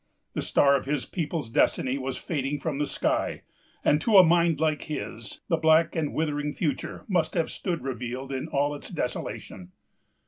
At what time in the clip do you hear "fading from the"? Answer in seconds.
2.17-2.87